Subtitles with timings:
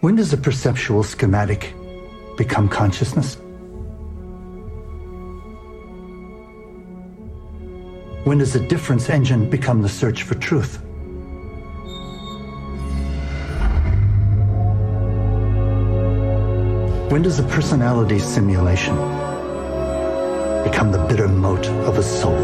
[0.00, 1.74] When does a perceptual schematic
[2.36, 3.34] become consciousness?
[8.22, 10.80] When does a difference engine become the search for truth?
[17.10, 18.94] When does a personality simulation
[20.62, 22.38] become the bitter mote of a soul?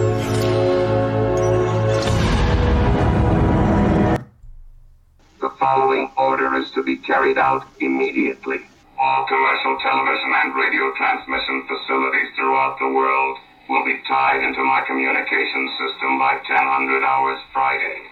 [5.44, 8.64] The following order is to be carried out immediately.
[8.98, 13.36] All commercial television and radio transmission facilities throughout the world
[13.68, 18.08] will be tied into my communication system by 1000 hours Friday.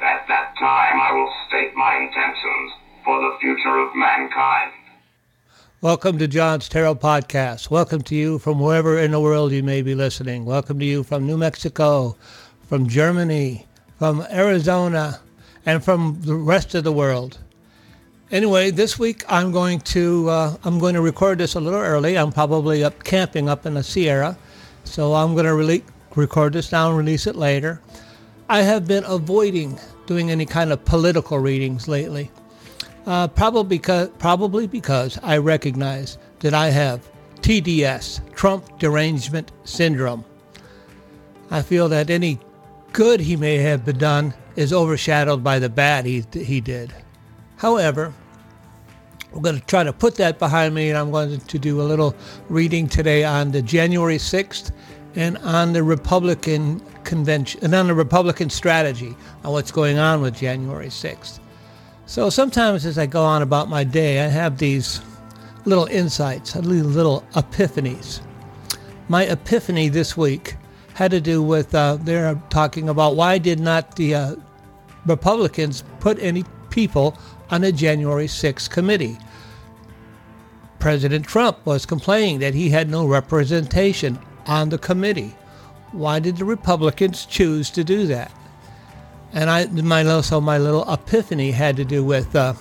[0.00, 2.70] At that time, I will state my intentions
[3.04, 4.70] for the future of mankind.
[5.80, 7.68] Welcome to John's Tarot Podcast.
[7.68, 10.44] Welcome to you from wherever in the world you may be listening.
[10.44, 12.16] Welcome to you from New Mexico,
[12.68, 13.66] from Germany,
[13.98, 15.18] from Arizona,
[15.66, 17.38] and from the rest of the world.
[18.30, 22.16] Anyway, this week I'm going to uh, I'm going to record this a little early.
[22.16, 24.38] I'm probably up camping up in the Sierra,
[24.84, 27.80] so I'm going to really record this now and release it later.
[28.48, 32.30] I have been avoiding doing any kind of political readings lately.
[33.04, 37.08] Uh, probably because probably because I recognize that I have
[37.42, 40.24] TDS, Trump Derangement Syndrome.
[41.50, 42.40] I feel that any
[42.92, 46.92] good he may have been done is overshadowed by the bad he he did.
[47.56, 48.12] However,
[49.34, 51.84] I'm going to try to put that behind me, and I'm going to do a
[51.84, 52.14] little
[52.48, 54.72] reading today on the January 6th
[55.14, 60.36] and on the Republican convention and on the Republican strategy on what's going on with
[60.36, 61.38] January 6th.
[62.06, 65.00] So sometimes as I go on about my day, I have these
[65.64, 68.20] little insights, little, epiphanies.
[69.08, 70.56] My epiphany this week
[70.94, 74.36] had to do with uh, they're talking about why did not the uh,
[75.06, 77.16] Republicans put any people
[77.50, 79.18] on the January 6th committee.
[80.78, 85.34] President Trump was complaining that he had no representation on the committee.
[85.92, 88.32] Why did the Republicans choose to do that?
[89.32, 92.54] And I, my little, so my little epiphany had to do with uh,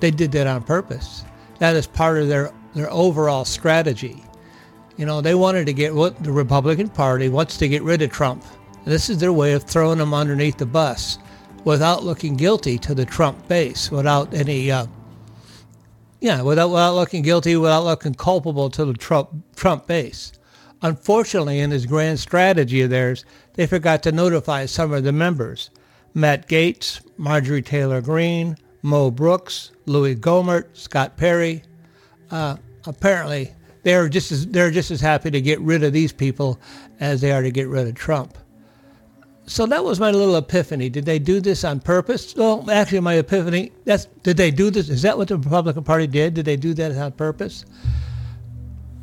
[0.00, 1.24] they did that on purpose.
[1.58, 4.24] That is part of their their overall strategy.
[4.96, 8.10] You know, they wanted to get what the Republican Party wants to get rid of
[8.10, 8.44] Trump.
[8.84, 11.18] This is their way of throwing him underneath the bus
[11.64, 14.86] without looking guilty to the Trump base, without any, uh,
[16.20, 20.32] yeah, without, without looking guilty, without looking culpable to the Trump, Trump base.
[20.82, 23.24] Unfortunately, in this grand strategy of theirs,
[23.54, 25.70] they forgot to notify some of the members.
[26.14, 31.62] Matt Gaetz, Marjorie Taylor Greene, Mo Brooks, Louis Gohmert, Scott Perry.
[32.30, 33.52] Uh, apparently,
[33.84, 36.58] they're just as they're just as happy to get rid of these people
[37.00, 38.36] as they are to get rid of Trump.
[39.46, 40.88] So that was my little epiphany.
[40.88, 42.34] Did they do this on purpose?
[42.36, 43.72] Well, actually, my epiphany.
[43.84, 44.88] That's did they do this?
[44.88, 46.34] Is that what the Republican Party did?
[46.34, 47.64] Did they do that on purpose?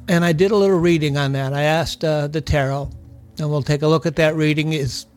[0.07, 1.53] And I did a little reading on that.
[1.53, 2.89] I asked uh, the tarot,
[3.37, 4.73] and we'll take a look at that reading.
[4.73, 5.07] Is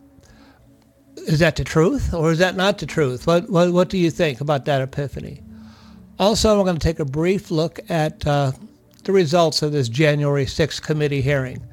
[1.15, 3.25] is that the truth, or is that not the truth?
[3.25, 5.41] What what, what do you think about that epiphany?
[6.19, 8.51] Also, we're going to take a brief look at uh,
[9.03, 11.65] the results of this January 6th committee hearing.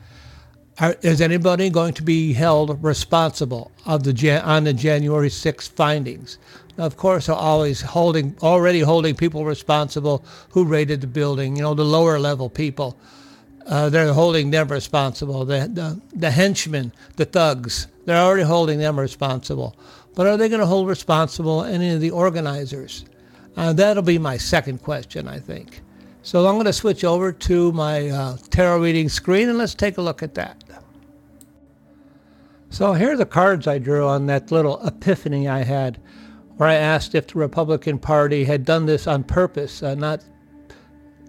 [0.80, 6.38] Are, is anybody going to be held responsible of the on the January 6th findings?
[6.78, 11.54] Now, of course, are always holding already holding people responsible who raided the building.
[11.56, 12.96] You know, the lower level people.
[13.66, 15.44] Uh, they're holding them responsible.
[15.44, 19.76] The, the the henchmen, the thugs, they're already holding them responsible.
[20.14, 23.04] But are they going to hold responsible any of the organizers?
[23.54, 25.82] Uh, that'll be my second question, I think.
[26.22, 29.96] So I'm going to switch over to my uh, tarot reading screen and let's take
[29.96, 30.62] a look at that.
[32.68, 36.00] So here are the cards I drew on that little epiphany I had,
[36.56, 40.22] where I asked if the Republican Party had done this on purpose, uh, not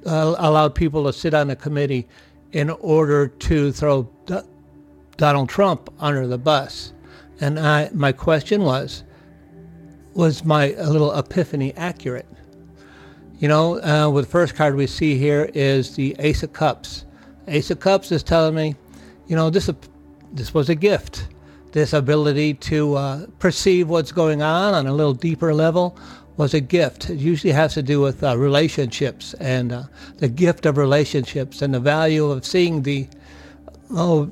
[0.05, 2.07] uh, allowed people to sit on a committee
[2.51, 4.39] in order to throw D-
[5.17, 6.93] Donald Trump under the bus.
[7.39, 9.03] And I, my question was,
[10.13, 12.27] was my little epiphany accurate?
[13.41, 17.05] You know, uh, with the first card we see here is the Ace of Cups.
[17.47, 18.75] Ace of Cups is telling me,
[19.25, 19.67] you know, this
[20.31, 21.27] this was a gift.
[21.71, 25.97] This ability to uh, perceive what's going on on a little deeper level
[26.37, 27.09] was a gift.
[27.09, 29.83] It usually has to do with uh, relationships and uh,
[30.17, 33.07] the gift of relationships and the value of seeing the
[33.89, 34.31] oh,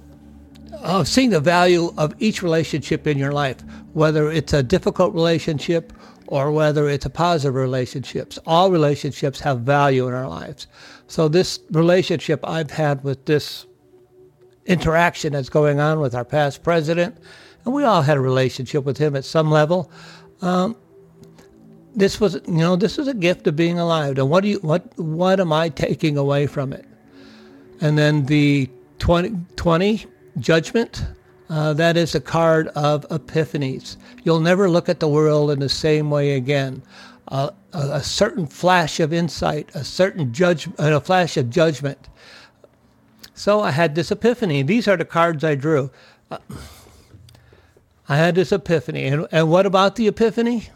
[0.84, 3.58] of seeing the value of each relationship in your life,
[3.94, 5.94] whether it's a difficult relationship
[6.30, 8.38] or whether it's a positive relationships.
[8.46, 10.68] All relationships have value in our lives.
[11.08, 13.66] So this relationship I've had with this
[14.68, 17.18] interaction that's going on with our past president,
[17.66, 19.92] and we all had a relationship with him at some level.
[20.44, 20.78] Um,
[21.96, 24.20] this was, you know, this is a gift of being alive.
[24.20, 26.86] And what do you, what, what am I taking away from it?
[27.82, 30.06] And then the 20, 20
[30.38, 31.04] judgment,
[31.50, 33.98] uh, that is a card of epiphanies.
[34.24, 36.84] You'll never look at the world in the same way again.
[37.28, 42.10] Uh, a, a, certain flash of insight, a certain judge, uh, a flash of judgment.
[43.34, 44.64] So I had this epiphany.
[44.64, 45.92] These are the cards I drew.
[46.30, 46.40] Uh,
[48.08, 49.06] I had this epiphany.
[49.06, 50.70] And, and what about the epiphany?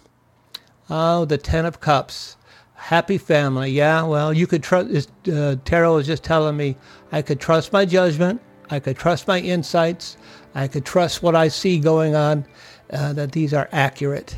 [0.89, 2.37] Oh, the Ten of Cups.
[2.75, 3.71] Happy family.
[3.71, 6.75] Yeah, well, you could trust, uh, Tarot was just telling me
[7.11, 8.41] I could trust my judgment.
[8.69, 10.17] I could trust my insights.
[10.55, 12.45] I could trust what I see going on,
[12.91, 14.37] uh, that these are accurate.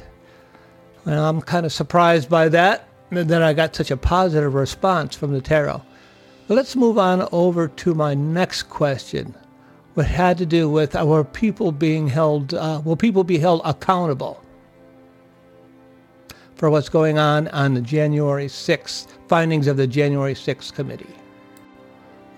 [1.06, 5.34] I'm kind of surprised by that, and that I got such a positive response from
[5.34, 5.82] the tarot.
[6.48, 9.36] Let's move on over to my next question,
[9.96, 14.42] what had to do with our people being held, uh, will people be held accountable
[16.56, 21.16] for what's going on on the January 6th, findings of the January 6th committee?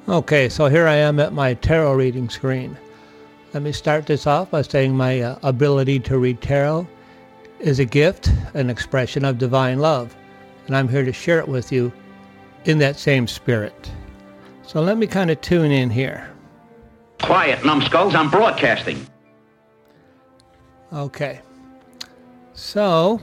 [0.09, 2.77] Okay, so here I am at my tarot reading screen.
[3.54, 6.88] Let me start this off by saying my uh, ability to read tarot
[7.59, 10.15] is a gift, an expression of divine love,
[10.65, 11.92] and I'm here to share it with you
[12.63, 13.92] in that same spirit.
[14.63, 16.30] So let me kind of tune in here.
[17.21, 19.06] Quiet, numbskulls, I'm broadcasting.
[20.94, 21.42] Okay.
[22.54, 23.19] So,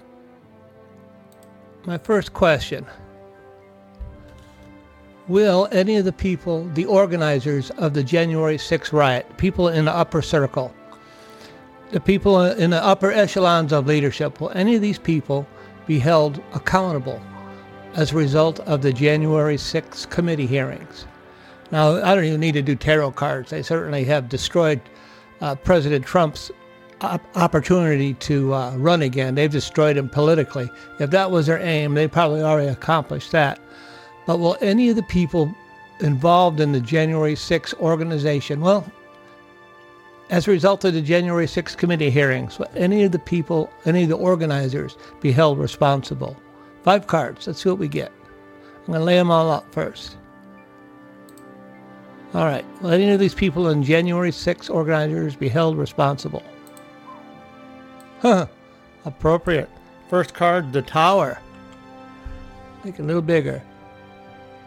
[1.86, 2.84] my first question
[5.26, 9.90] Will any of the people, the organizers of the January 6th riot, people in the
[9.90, 10.74] upper circle,
[11.92, 15.46] the people in the upper echelons of leadership, will any of these people
[15.86, 17.22] be held accountable
[17.94, 21.06] as a result of the January 6th committee hearings?
[21.70, 23.48] Now, I don't even need to do tarot cards.
[23.48, 24.82] They certainly have destroyed
[25.40, 26.50] uh, President Trump's
[27.00, 29.34] op- opportunity to uh, run again.
[29.34, 30.68] They've destroyed him politically.
[31.00, 33.58] If that was their aim, they probably already accomplished that.
[34.26, 35.54] But will any of the people
[36.00, 38.84] involved in the January 6th organization, well,
[40.30, 44.04] as a result of the January 6th committee hearings, will any of the people, any
[44.04, 46.36] of the organizers be held responsible?
[46.82, 47.46] Five cards.
[47.46, 48.12] Let's see what we get.
[48.80, 50.16] I'm going to lay them all out first.
[52.34, 52.64] All right.
[52.82, 56.42] Will any of these people in January 6 organizers be held responsible?
[58.20, 58.46] Huh.
[59.04, 59.70] Appropriate.
[60.08, 61.38] First card, the tower.
[62.82, 63.62] Make it a little bigger.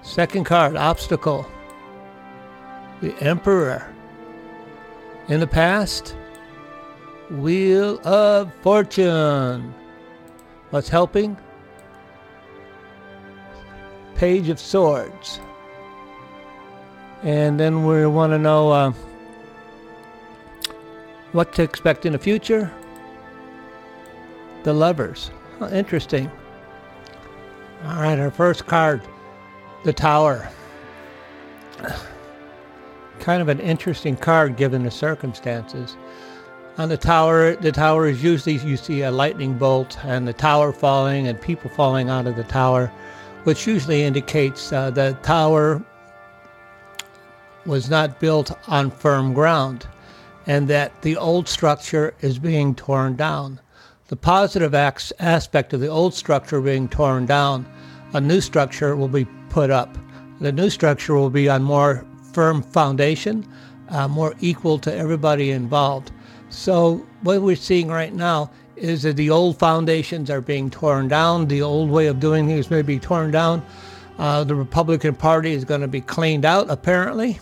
[0.01, 1.45] Second card, Obstacle.
[3.01, 3.93] The Emperor.
[5.27, 6.15] In the past,
[7.29, 9.73] Wheel of Fortune.
[10.69, 11.37] What's helping?
[14.15, 15.39] Page of Swords.
[17.23, 18.93] And then we want to know uh,
[21.33, 22.71] what to expect in the future.
[24.63, 25.31] The Lovers.
[25.59, 26.31] Oh, interesting.
[27.85, 29.01] All right, our first card
[29.83, 30.49] the tower.
[33.19, 35.95] Kind of an interesting card given the circumstances.
[36.77, 40.71] On the tower, the tower is usually you see a lightning bolt and the tower
[40.71, 42.91] falling and people falling out of the tower,
[43.45, 45.83] which usually indicates uh, the tower
[47.65, 49.87] was not built on firm ground
[50.47, 53.59] and that the old structure is being torn down.
[54.07, 57.65] The positive aspect of the old structure being torn down,
[58.13, 59.97] a new structure will be put up.
[60.39, 63.45] The new structure will be on more firm foundation,
[63.89, 66.11] uh, more equal to everybody involved.
[66.49, 71.47] So what we're seeing right now is that the old foundations are being torn down.
[71.47, 73.65] The old way of doing things may be torn down.
[74.19, 77.39] Uh, the Republican Party is going to be cleaned out, apparently.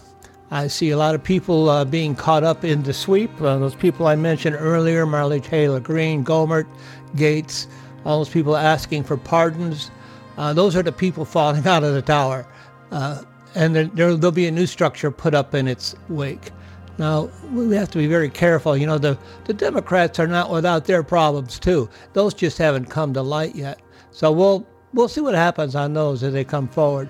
[0.52, 3.32] I see a lot of people uh, being caught up in the sweep.
[3.42, 6.68] Uh, those people I mentioned earlier, Marley Taylor Greene, Gohmert,
[7.16, 7.68] Gaetz,
[8.06, 9.92] all those people asking for pardons.
[10.38, 12.48] Uh, those are the people falling out of the tower.
[12.92, 13.24] Uh,
[13.56, 16.52] and there, there'll be a new structure put up in its wake.
[16.98, 18.78] Now, we have to be very careful.
[18.78, 21.90] You know, the, the Democrats are not without their problems, too.
[22.14, 23.80] Those just haven't come to light yet.
[24.12, 27.10] So we'll, we'll see what happens on those as they come forward.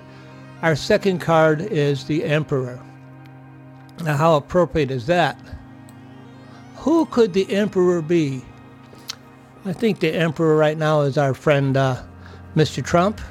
[0.64, 2.80] Our second card is the Emperor.
[4.04, 5.40] Now, how appropriate is that?
[6.78, 8.44] Who could the Emperor be?
[9.66, 12.02] I think the Emperor right now is our friend uh,
[12.56, 12.84] Mr.
[12.84, 13.22] Trump.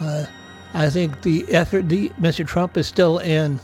[0.00, 0.24] Uh,
[0.72, 2.46] I think the effort, the Mr.
[2.46, 3.60] Trump is still in,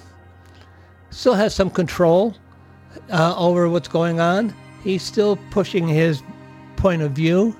[1.10, 2.34] still has some control
[3.10, 4.54] uh, over what's going on.
[4.82, 6.22] He's still pushing his
[6.76, 7.56] point of view,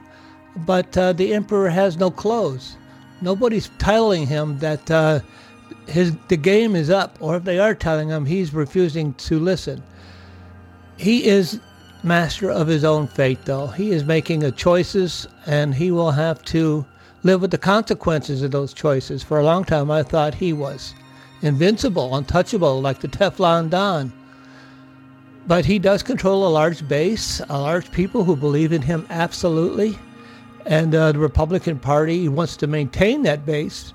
[0.59, 2.77] but uh, the emperor has no clothes.
[3.21, 5.21] Nobody's telling him that uh,
[5.87, 9.83] his the game is up, or if they are telling him, he's refusing to listen.
[10.97, 11.61] He is
[12.03, 13.69] master of his own fate, though.
[13.69, 16.85] He is making choices, and he will have to
[17.23, 19.23] live with the consequences of those choices.
[19.23, 20.95] For a long time, I thought he was
[21.43, 24.13] invincible, untouchable, like the Teflon Don.
[25.47, 29.99] But he does control a large base, a large people who believe in him absolutely.
[30.67, 33.95] And uh, the Republican Party wants to maintain that base.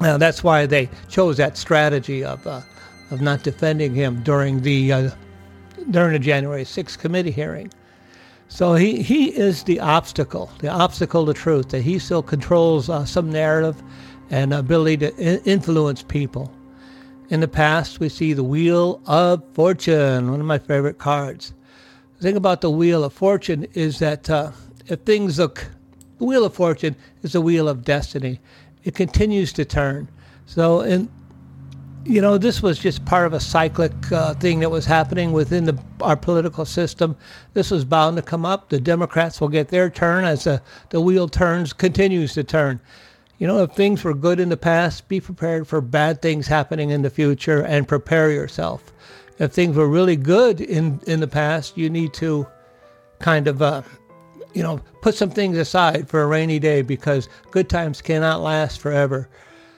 [0.00, 2.62] Now, that's why they chose that strategy of, uh,
[3.12, 5.10] of not defending him during the, uh,
[5.90, 7.70] during the January 6th committee hearing.
[8.52, 13.06] So he, he is the obstacle, the obstacle to truth, that he still controls uh,
[13.06, 13.82] some narrative
[14.28, 16.52] and ability to I- influence people.
[17.30, 21.54] In the past, we see the Wheel of Fortune, one of my favorite cards.
[22.18, 24.52] The thing about the Wheel of Fortune is that uh,
[24.86, 25.66] if things look,
[26.18, 28.38] the Wheel of Fortune is the wheel of destiny.
[28.84, 30.08] It continues to turn.
[30.44, 31.08] So, in
[32.04, 35.64] you know, this was just part of a cyclic uh, thing that was happening within
[35.64, 37.16] the, our political system.
[37.54, 38.68] This was bound to come up.
[38.68, 42.80] The Democrats will get their turn as the, the wheel turns, continues to turn.
[43.38, 46.90] You know, if things were good in the past, be prepared for bad things happening
[46.90, 48.92] in the future and prepare yourself.
[49.38, 52.46] If things were really good in, in the past, you need to
[53.20, 53.82] kind of, uh,
[54.54, 58.80] you know, put some things aside for a rainy day because good times cannot last
[58.80, 59.28] forever.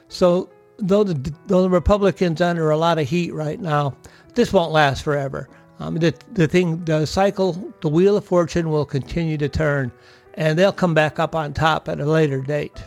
[0.08, 3.96] So though the, though the Republicans under a lot of heat right now,
[4.34, 5.48] this won't last forever.
[5.78, 9.90] Um, the, the thing, the cycle, the wheel of fortune will continue to turn,
[10.34, 12.82] and they'll come back up on top at a later date.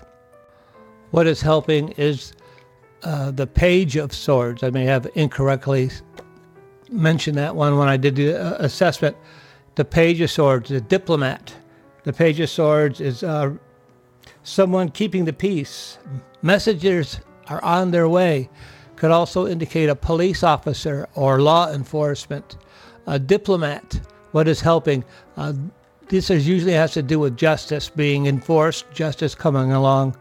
[1.12, 2.34] What is helping is
[3.04, 4.64] uh, the Page of Swords.
[4.64, 5.90] I may have incorrectly
[6.90, 9.16] mentioned that one when I did the uh, assessment.
[9.76, 11.54] The Page of Swords, the diplomat.
[12.04, 13.54] The Page of Swords is uh,
[14.44, 15.98] someone keeping the peace.
[16.42, 18.50] Messengers are on their way
[18.98, 22.58] could also indicate a police officer or law enforcement,
[23.06, 24.02] a diplomat,
[24.32, 25.06] what is helping.
[25.38, 25.54] Uh,
[26.10, 30.18] this is usually has to do with justice being enforced, justice coming along,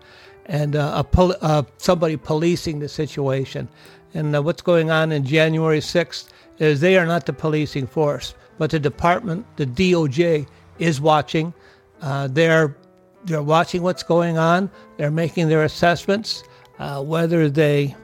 [0.47, 3.68] and uh, pol- uh, somebody policing the situation.
[4.14, 6.28] And uh, what's going on in January 6th
[6.59, 10.47] is they are not the policing force, but the department, the DOJ,
[10.78, 11.52] is watching.
[12.00, 12.76] Uh, they're
[13.25, 14.71] they're watching what's going on.
[14.99, 16.45] They're making their assessments.
[16.78, 17.95] Uh, whether they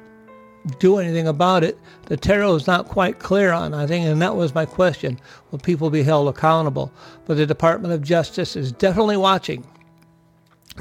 [0.79, 4.37] do anything about it, the tarot is not quite clear on, I think, and that
[4.37, 5.19] was my question.
[5.51, 6.93] Will people be held accountable?
[7.27, 9.67] But the Department of Justice is definitely watching.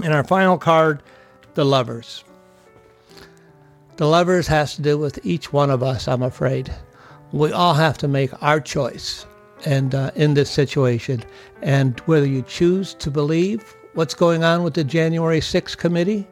[0.03, 1.03] And our final card,
[1.55, 2.24] the lovers.
[3.98, 6.74] The lovers has to do with each one of us, I'm afraid.
[7.31, 9.25] We all have to make our choice
[9.65, 11.24] and uh, in this situation.
[11.62, 16.27] And whether you choose to believe what's going on with the January 6th committee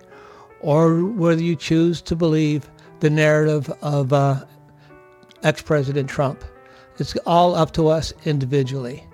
[0.62, 4.44] or whether you choose to believe the narrative of uh,
[5.44, 6.44] ex President Trump.
[6.98, 9.06] It's all up to us individually.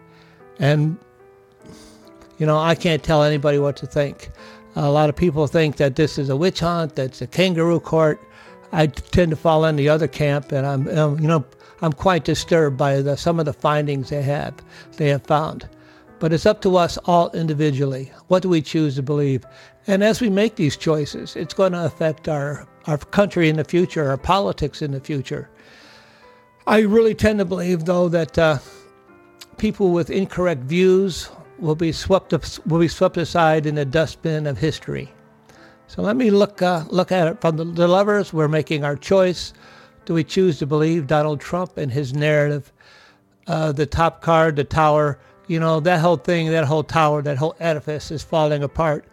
[0.59, 0.97] And,
[2.39, 4.31] you know, I can't tell anybody what to think.
[4.75, 8.19] A lot of people think that this is a witch hunt, that's a kangaroo court.
[8.71, 11.45] I tend to fall in the other camp, and I'm, um, you know,
[11.81, 14.55] I'm quite disturbed by the, some of the findings they have,
[14.97, 15.69] they have found.
[16.19, 18.11] But it's up to us all individually.
[18.27, 19.45] What do we choose to believe?
[19.87, 23.63] And as we make these choices, it's going to affect our, our country in the
[23.63, 25.49] future, our politics in the future.
[26.65, 28.57] I really tend to believe, though, that uh,
[29.57, 34.47] people with incorrect views will be swept up, will be swept aside in the dustbin
[34.47, 35.11] of history.
[35.87, 38.33] So let me look uh, look at it from the, lovers.
[38.33, 39.53] We're making our choice.
[40.05, 42.73] Do we choose to believe Donald Trump and his narrative?
[43.45, 45.19] Uh, the top card, the tower.
[45.45, 49.05] You know that whole thing, that whole tower, that whole edifice is falling apart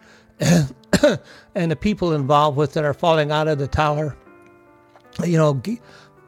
[1.55, 4.15] and the people involved with it are falling out of the tower.
[5.23, 5.61] You know,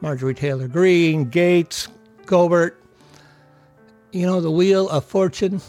[0.00, 1.88] Marjorie Taylor Greene, Gaetz,
[2.24, 2.76] Gohmert.
[4.12, 5.60] You know, the wheel of fortune.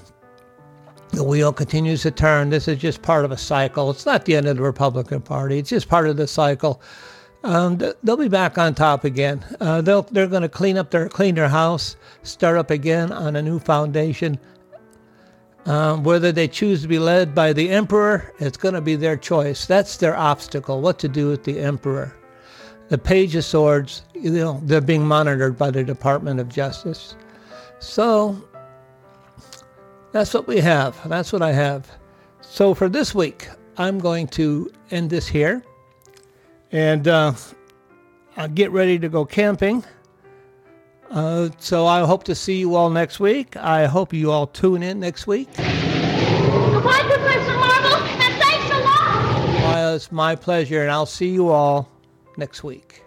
[1.12, 2.50] The wheel continues to turn.
[2.50, 3.90] This is just part of a cycle.
[3.90, 5.58] It's not the end of the Republican Party.
[5.58, 6.82] It's just part of the cycle.
[7.44, 9.44] Um, they'll be back on top again.
[9.60, 13.36] Uh, they'll, they're going to clean up their clean their house, start up again on
[13.36, 14.38] a new foundation,
[15.68, 19.18] um, whether they choose to be led by the emperor, it's going to be their
[19.18, 19.66] choice.
[19.66, 22.16] That's their obstacle, what to do with the emperor.
[22.88, 27.18] The Page of Swords, you know, they're being monitored by the Department of Justice.
[27.80, 28.42] So
[30.14, 30.98] that's what we have.
[31.10, 31.92] That's what I have.
[32.40, 35.64] So for this week, I'm going to end this here.
[36.72, 37.34] And uh,
[38.38, 39.84] I'll get ready to go camping.
[41.10, 43.56] Uh, so I hope to see you all next week.
[43.58, 45.48] I hope you all tune in next week.
[45.56, 49.46] Goodbye, Professor Marvel, and thanks a lot.
[49.64, 51.90] Well, it's my pleasure, and I'll see you all
[52.36, 53.04] next week.